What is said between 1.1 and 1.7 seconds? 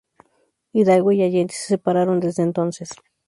y Allende se